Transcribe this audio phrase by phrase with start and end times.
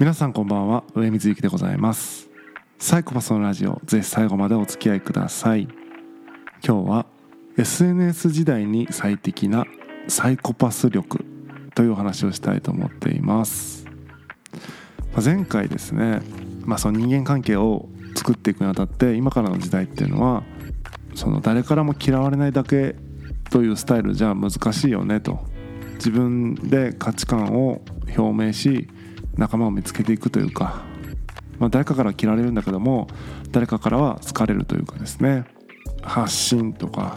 [0.00, 0.82] 皆さんこんばんは。
[0.94, 2.30] 上水幸でございます。
[2.78, 5.68] サイコパスのラジオぜひ最後までお付き合いください。
[6.66, 7.06] 今日は
[7.58, 9.66] SNS 時代に最適な
[10.08, 11.22] サイコパス力
[11.74, 13.84] というお話をしたいと思っています。
[15.22, 16.22] 前回ですね、
[16.64, 20.44] まあ、その人間関係を作っていくにあたって今からの時代っていうのは
[21.14, 22.96] その誰からも嫌われないだけ
[23.50, 25.40] というスタイルじゃ難しいよねと。
[25.96, 27.82] 自分で価値観を
[28.16, 28.88] 表明し
[29.36, 30.82] 仲間を見つけていくというか、
[31.58, 33.08] まあ、誰かから嫌われるんだけども
[33.50, 35.44] 誰かからは好かれるというかですね。
[36.02, 37.16] 発信とか、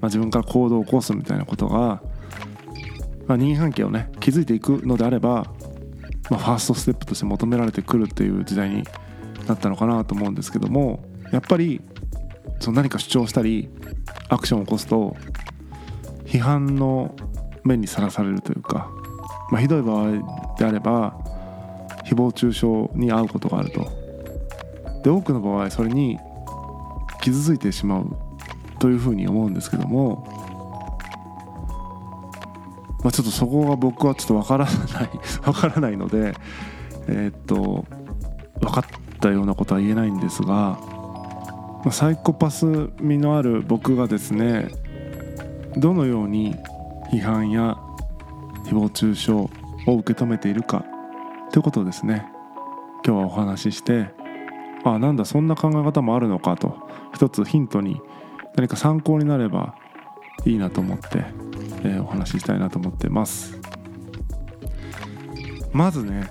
[0.00, 2.02] まあ、自分から行動を起こすみたいなことが、
[3.26, 5.46] まあ、人間関係をね築いていくのであれば、
[6.30, 8.84] まあ、ファーストステップとして求められてくるっていう時代に
[9.46, 11.80] なったのかなと思うんですけどもやっぱり
[12.60, 13.68] その何か主張したり
[14.28, 15.16] アクションを起こすと
[16.24, 17.14] 批判の
[17.64, 18.90] 目にさらされるというか、
[19.50, 21.14] まあ、ひどい場合であれば
[22.04, 22.66] 誹謗中傷
[22.98, 24.02] に遭うことがあると。
[25.02, 26.18] で多くの場合それに
[27.20, 28.16] 傷ついてしまう
[28.78, 30.26] というふうに思うんですけども、
[33.02, 35.10] まあ、ちょっとそこが僕はちょっとわからない
[35.46, 36.34] わからないので
[37.08, 37.84] えー、っと
[38.60, 44.68] 分かったようなことは言えないんですが、まあ、サイコパス味のある僕がですね
[45.76, 46.56] どのように
[47.12, 47.76] 批判や
[48.66, 50.84] 誹謗中傷を受け止めているか。
[51.50, 52.26] ということですね。
[53.04, 54.10] 今日はお話しして
[54.84, 56.88] あなんだそんな考え方もあるのかと。
[57.14, 58.00] 一つヒントに
[58.56, 59.74] 何か参考になれば
[60.44, 61.24] いいなと思って、
[61.84, 63.58] えー、お話ししたいなと思ってます。
[65.72, 66.28] まずね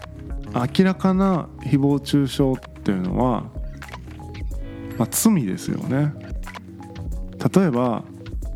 [0.53, 3.43] 明らかな誹謗中傷っていうのは、
[4.97, 6.13] まあ、罪ですよね。
[7.53, 8.03] 例えば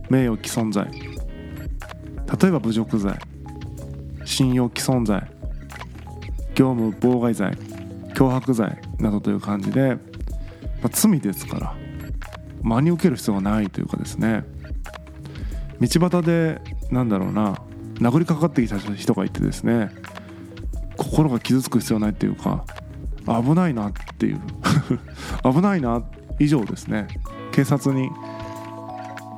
[0.09, 0.89] 名誉毀損罪。
[0.91, 3.17] 例えば侮辱罪。
[4.25, 5.21] 信用毀損罪
[6.55, 7.51] 業務妨害罪
[8.13, 9.95] 脅迫罪などという感じで、
[10.81, 11.75] まあ、罪ですから
[12.61, 14.43] 真に受ける必要がないというかですね
[15.79, 17.61] 道端でなんだろうな
[17.95, 19.91] 殴りかかってきた人がいてですね
[20.97, 22.65] 心が傷つく必要ないっていうか
[23.25, 24.41] 危ないなっていう
[25.43, 26.03] 危ないな
[26.39, 27.07] 以上ですね
[27.51, 28.09] 警察に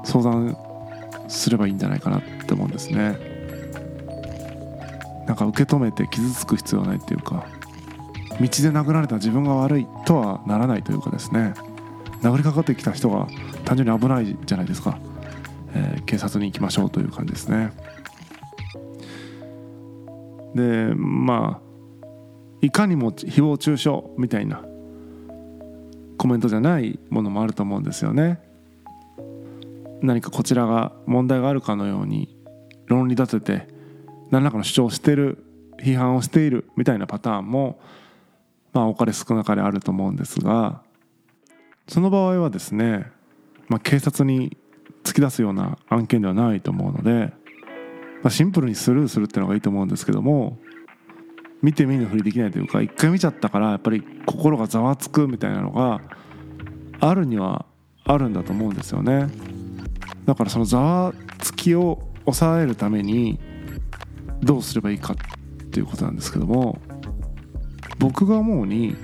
[0.03, 0.55] 相談
[1.27, 3.36] すればいいんじゃないかなって思うんですね。
[5.37, 7.45] か受け止めて傷つく必要はないっていうか
[8.31, 11.53] 道で殴られた自分が悪いとはならないというかですね。
[12.21, 13.27] 殴りかかってきた人が
[13.63, 14.99] 単純に危ないじゃないですか、
[15.73, 17.71] えー、警察に行きましょうという感じですね。
[20.55, 21.67] でまあ
[22.61, 24.63] いかにも誹謗中傷みたいな
[26.17, 28.39] コメントじゃないものもあると思うんですよね。
[30.01, 32.35] 何かこちらが問題があるかのように
[32.85, 33.76] 論理立てて
[34.31, 35.43] 何らかの主張をしてる
[35.81, 37.79] 批判をしているみたいなパターンも
[38.73, 40.81] まあ多かれ少なかれあると思うんですが
[41.87, 43.11] その場合はですね、
[43.69, 44.57] まあ、警察に
[45.03, 47.33] 突き出すような案件ではないと思うので、
[48.21, 50.57] まあ、シンプルにスルーするっていうのがいいと思うんですけども
[51.61, 56.01] 見て見ぬふりできないというか一回見ちゃったからやっぱり心がざわつくみたいなのが
[56.99, 57.65] あるには
[58.03, 59.27] あるんだと思うんですよね。
[60.25, 63.39] だからそのざわつきを抑えるために
[64.41, 66.79] どうすればいいかっていうことなんですけども
[67.99, 68.95] 僕が思うに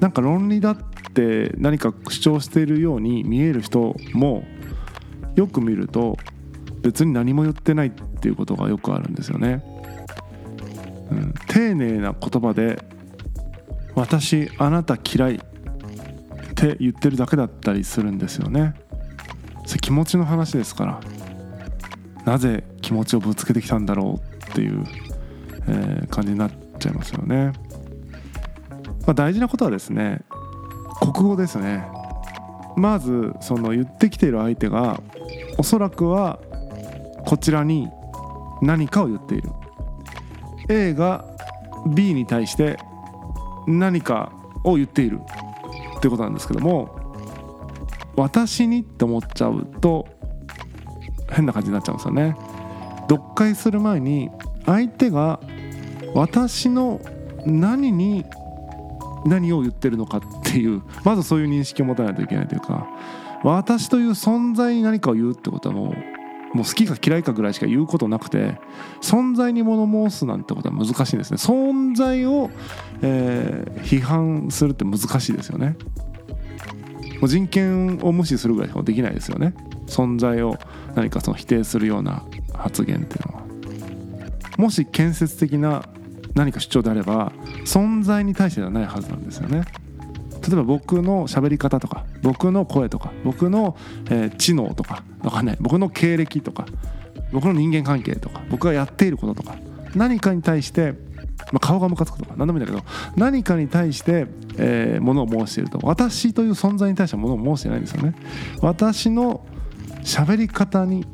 [0.00, 0.76] なんか論理だっ
[1.12, 4.44] て何か主張しているように見える人も
[5.34, 6.16] よく見ると
[6.82, 9.64] 別に何も言ってないっていうことがよくあるんですよね。
[11.10, 12.82] うん、丁寧な言葉で
[13.94, 15.38] 「私あなた嫌い」っ
[16.54, 18.74] て言ってるだけだったりするんですよね。
[19.66, 21.00] それ気持ちの話ですから
[22.24, 24.84] なぜ気持ちをぶつけてきたんだろうっていう、
[25.68, 27.52] えー、感じになっちゃいますよね。
[29.06, 30.20] まあ、大事なことはですね
[31.00, 31.86] 国語ですね。
[32.76, 35.00] まずその言ってきている相手が
[35.56, 36.38] おそらくは
[37.26, 37.88] こちらに
[38.62, 39.50] 何かを言っている。
[40.68, 41.24] A が
[41.94, 42.78] B に対して
[43.66, 44.32] 何か
[44.64, 45.20] を言っている。
[45.98, 46.96] ってことなんですけども
[48.16, 50.06] 私にって思っちゃうと
[51.30, 52.36] 変な感じになっちゃうんですよね。
[53.08, 54.30] 読解する前に
[54.66, 55.40] 相手が
[56.14, 57.00] 私の
[57.46, 58.24] 何に
[59.24, 62.86] 何を言ってるのかっていうまずそういう認識を持たないといけないというか
[63.42, 65.94] 私という存在に何かを言うってことはもう
[66.54, 68.58] もう好きか嫌いかぐらいしか言うことなくて
[69.02, 71.36] 存在に物申すなんてことは難しいですね。
[71.36, 72.50] 存在を、
[73.02, 75.76] えー、批判するって難しいですよね。
[77.20, 79.54] もう人権を無視するぐらいしかできないですよね。
[79.86, 80.56] 存在を
[80.94, 82.24] 何かその否定するような
[82.58, 83.44] 発言っていうのは
[84.58, 85.88] もし建設的な
[86.34, 87.32] 何か主張であれば
[87.64, 89.64] 存在に対してではないはずなんですよね。
[90.46, 93.76] 例えば僕の喋り方とか僕の声とか僕の、
[94.08, 96.66] え、知能とかわかんない僕の経歴とか
[97.32, 99.56] 僕の人間関係とか僕がやっていることとか
[99.94, 100.92] 何かに対して、
[101.52, 104.26] まあ、顔がムカつくとか何でもいいんだけど何かに対して、
[104.56, 108.14] えー、ものを申していると私という存在に対してものを申してないんですよね
[108.60, 109.44] 私の
[110.02, 111.04] 喋り方に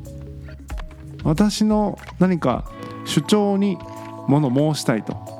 [1.25, 2.63] 私の何か
[3.03, 3.77] 主張に
[4.27, 5.35] もの申したいと。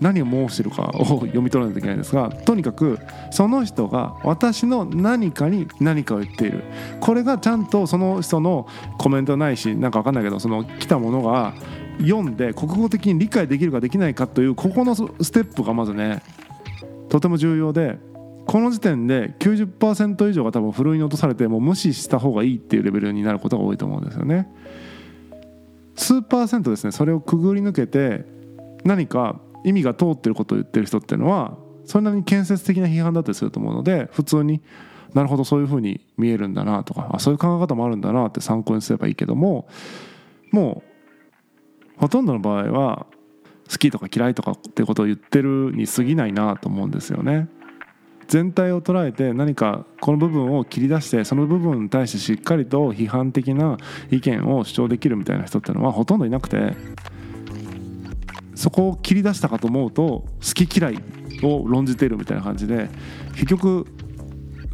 [0.00, 2.98] 何を申してるかを読み取らないといけないんですがとにかく
[3.30, 6.64] その人が私の何かに何かを言っている。
[7.00, 8.66] これがちゃんとその人の
[8.98, 11.54] コメントないしなんか分かんないけどその来たものが
[12.00, 16.22] 読んで国語的に理解できるかできないかというここのステップがまずね
[17.08, 17.98] とても重要で
[18.54, 24.48] この時点で90%以上が多分ふるいに落とされてもう無視した方がいいっていうレベルになることが多いと思うんですよね。
[25.96, 28.24] 数パーセントですねそれをくぐり抜けて
[28.84, 34.62] 何か意味が通ってることを言ってる人っていうのはそんなに建設的な批判だったりすると思うので普通に
[35.14, 39.66] なるほどそういうふうに見えるんだなとかあそういう考え方もあるんだなって参考にすればいいけども
[40.52, 40.84] も
[41.96, 43.06] うほとんどの場合は
[43.68, 47.48] 好きとか嫌いとかってことを言ってるに過ぎないなと思うんですよね。
[48.28, 53.76] 全体を捉えて何かこの部分を切り出してその部分に対してしっかりと批判的な
[54.10, 56.74] 意見を主張できるみたいな人っていうのはほとんどいなくて
[58.54, 60.98] そこを切り出したかと思うと好き嫌い
[61.42, 62.88] を論じてるみたいな感じで
[63.34, 63.86] 結局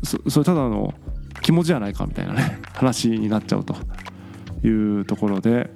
[0.03, 0.94] それただの
[1.43, 3.76] 気持ちじゃないかみたいなね 話になっちゃうと
[4.62, 4.69] い
[5.00, 5.70] うところで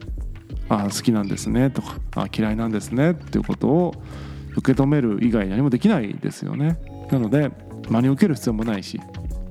[0.68, 3.94] あ好きなんですねとかあ嫌いなんですねっていうことを
[4.56, 6.78] 受け止める以外何もできないですよね。
[7.10, 7.50] なので
[7.88, 9.00] 真に受ける必要もないし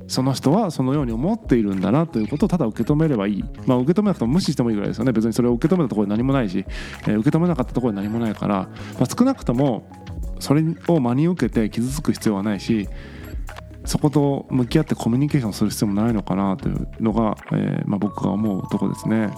[0.08, 6.66] その人はそのように思っているんだなということをただ受け止めればいい、まあ、受け止めなくても無視してもいいぐらいですよね別にそれを受け止めたところで何もないし、
[7.04, 8.70] えー、受け止めなかったところで何もないから、ま
[9.02, 9.88] あ、少なくとも
[10.40, 12.90] それを真に受けて傷つく必要はないし
[13.86, 19.30] そこと向き合ってコミュニケーションする必要もないのかなというのが、えーまあ、僕が思うとこですね。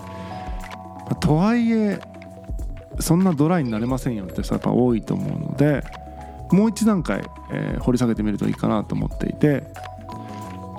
[1.09, 1.99] ま、とはいえ
[2.99, 5.83] そんなドライになれませんよって人はやっぱ多いと思うので
[6.51, 9.63] もう一段階、えー、掘り下げてみるといいかなと思っていて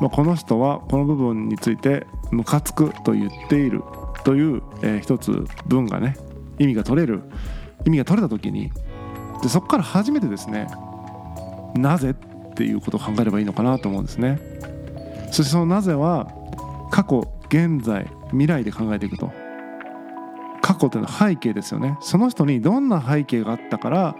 [0.01, 3.83] まあ、この人はこの部分についてムカつくと言っている
[4.25, 6.17] という、えー、一つ文がね
[6.59, 7.23] 意味が取れる
[7.87, 8.71] 意味が取れた時に
[9.43, 10.67] でそこから初めてですね
[11.75, 12.15] なぜっ
[12.55, 14.41] ていうことを考えればいいのかなと思うんですね。
[15.31, 16.27] そしてそのなぜは
[16.91, 19.31] 過去現在未来で考えていくと。
[20.63, 21.99] 過去というのは背景ですよね。
[22.01, 24.17] その人にどんな背景があったから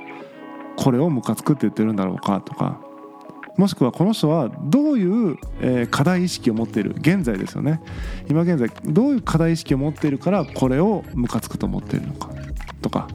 [0.77, 2.81] これをムカつくって言ってるんだろうかとか
[3.57, 5.39] もしくはこの人はどういう、
[5.91, 7.81] 課題意識を持っている現在ですよね。
[8.29, 12.31] 今現在どういう課題意識を持っているからこれをムカつくと思っているのか
[12.83, 13.09] とか。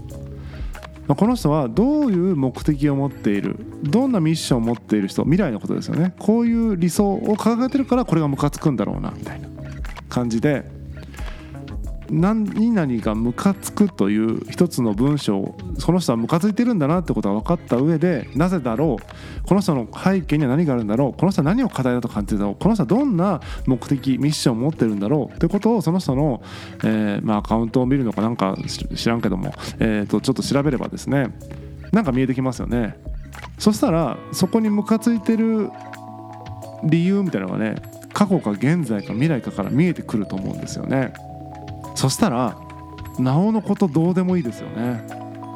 [1.07, 6.13] この人はどういう目的を持っているどんなミッションを持っている人未来のことですよね。
[6.19, 9.49] こういう理想を掲げてるからこれがムカつくんだろうなみたいな
[10.07, 10.63] 感じで
[12.11, 26.43] 何々がムカつくという一つの文章その人はムカついてるんだなってことが分かった上でなぜだろうこの人の背景には何があるんだろうこの人は何を課題だと感じてるんだろうこの人はどんな目的ミッションを持ってるんだろうってことをその人の、
[26.83, 28.57] えーまあ、アカウントを見るのかなんか
[28.95, 31.33] 知らんけども、えー、とちょっと調べればですね
[31.93, 32.97] なんか見えてきますよね
[33.57, 35.69] そしたらそこにムカついてる
[36.83, 37.81] 理由みたいなのがね
[38.13, 41.13] 過去か現在か未来かから見えてくると思うんですよね。
[42.01, 42.57] そしたら
[43.19, 45.05] なおのことどうでもいいですよね。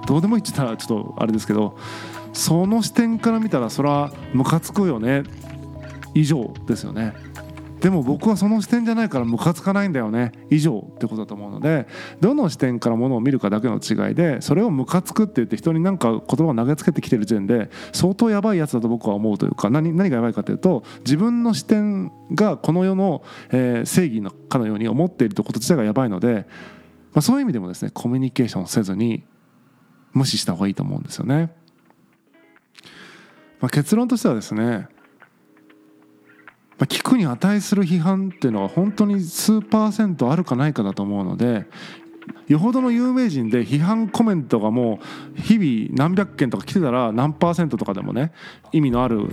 [0.05, 1.75] どうでもいいって言ったらちょっとあれですけど
[2.33, 5.23] その視点から見たらそれはムカつくよね。
[6.13, 7.13] 以上ですよね。
[7.85, 11.85] でも僕はその視点じゃないからムカつかないんだよね以上ってことだと思うので
[12.19, 26.47] どの視点からものを見るかだけの違いでそれをムカつくって言って人に何か言葉を投げつけてきてる時点で相当やばいやつだと僕は思うというか何何がやばいかというと自分の視点がこの世の、えー、正義のかのように思っているということ自体がやばいので、
[27.13, 29.23] まあ、そういう意味でもですねコミュニケーションせずに
[30.11, 31.53] 無視した方がいいと思うんですよね。
[33.61, 34.87] まあ、結論としてはですね
[36.79, 41.65] 聞くに値する批判っていうのは本当に数パーセントあるかないかだと思うので
[42.47, 44.99] よほどの有名人で批判コメントがも
[45.37, 48.33] う日々何百件とか来てたら何パーセントとかでもね
[48.71, 49.29] 意味のある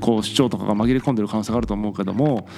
[0.00, 2.48] こう主張とかが紛れ込んでる可能性があると思うけども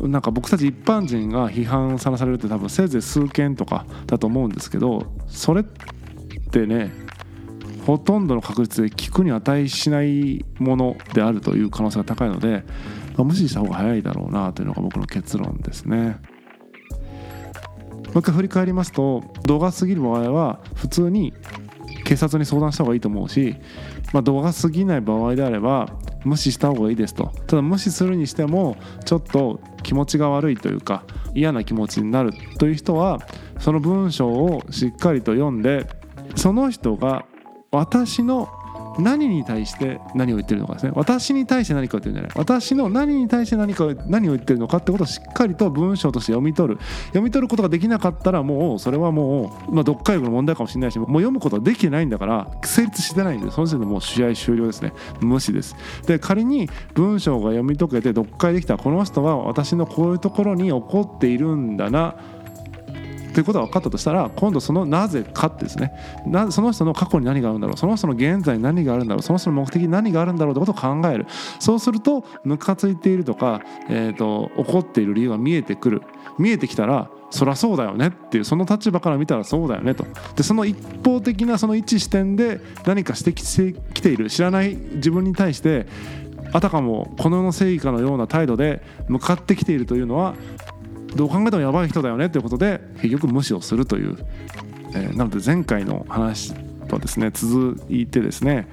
[0.00, 5.64] なんか僕たち一般人が批判さらされるって多分せいぜい数件とかだと思うんですけどそれっ
[6.50, 6.92] てね
[7.86, 12.64] ほとんどの確率で聞くに値しないものであるという可能性が高いので。
[13.18, 16.20] まあ、無視した方が早いだろうなというのが僕の結論ですね。
[18.06, 21.34] もう一回振り返りますと動画過ぎる場合は普通に
[22.04, 23.56] 警察に相談した方がいいと思うし、
[24.14, 25.90] まあ、度が過ぎない場合であれば
[26.24, 33.20] 無視した方がいいですとただ無視するにしてもちょっと気持ちが悪いというか嫌な気持ちになるという人は
[33.58, 35.86] その文章をしっかりと読んで
[36.34, 37.26] その人が
[37.70, 38.48] 私の
[38.98, 40.92] 何に対して何を言ってるのかですね。
[40.94, 42.32] 私に対して何かを言ってるんじゃない。
[42.36, 46.80] 私の何に対して何か何を言ってるのかってことをしっかりと文章として読み取る。
[47.06, 54.92] 読み取ることができなかったらもうそれはもう、まあ、読解力の問題かもしれないしもう読むことはできてないんだから成立してないんでその時点でもう試合終了ですね。
[55.20, 55.76] 無視です。
[56.06, 62.16] で仮に文章が読み解けて読解できたこの人は私のこういうところに怒っているんだな
[63.38, 65.92] ということが分かったとしたら今度そのなぜかってですね。
[66.26, 67.76] なその人の過去に何があるんだろう。
[67.76, 69.22] その人の現在に何があるんだろう。
[69.22, 71.26] その人の目的に何があるんだろうってことを考える。
[71.60, 76.02] そうするとムカついているとか、えーと、怒っている理由が見えてくる。
[76.36, 80.04] 見えてきたらそりゃそうだよねっていうその立場から見たらそうだよねと。
[80.34, 84.30] でその一方的なその一視点で何か指摘してきている。
[84.30, 85.86] 知らない自分に対して
[86.52, 90.34] あたかもこの世の正義かのような態度で向かってきているというのは
[91.16, 94.16] どう考えてもやばい人だよねということで結局無視をするという、
[94.94, 96.54] えー、なので前回の話
[96.88, 98.68] とですね続いてですね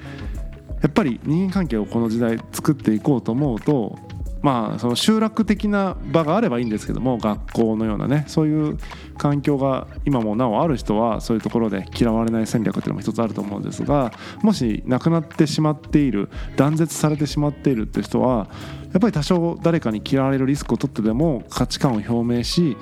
[0.81, 3.97] やっぱり人間関係をこの時代作っていこうと思うと
[4.45, 8.77] まあその集落的な場があればいいんですけども学校のようなねそういう
[9.17, 18.47] 環境が今もなおある人はそういうところで嫌われない戦略っていうのも一つあると思うんですがもし亡くなってしまっている断絶されてしまっているって人は
[18.93, 22.77] やっぱり多少誰かに嫌われるリスクを取ってでも価値観を表明し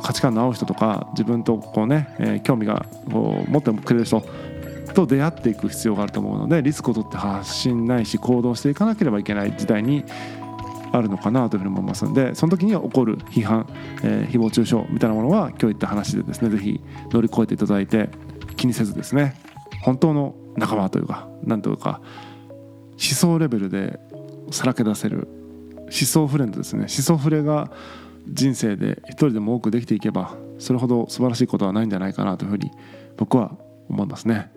[0.00, 4.24] 価値観の合う人とか自分とこうね、えー、興味がこう持ってくれる人
[4.94, 10.04] と出会っていく必要があると思うのでリスクを取って発信ないし行動していかなければいけない時代に
[10.96, 13.66] あるのかなというふうに思いますのでその時には起こる批判、
[14.02, 18.08] えー、誹謗中傷みたいなものは今日言った話でですね是非乗り越えていただいて
[18.56, 19.34] 気にせずですね
[19.82, 22.00] 本当の仲間というか何というか
[22.92, 23.98] 思想レベルで
[24.50, 25.28] さらけ出せる
[25.84, 26.80] 思想フレンドですね。
[26.82, 27.70] 思想フレが
[28.26, 32.70] 人生で一人でも多くできていけばそれほど素晴らしいことはないんじゃないかなというふうに
[33.16, 33.56] 僕は
[33.88, 34.50] 思いますね。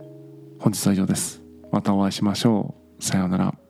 [0.60, 1.42] 本日は以上です。
[1.72, 3.04] またお会いしましょう。
[3.04, 3.67] さようなら。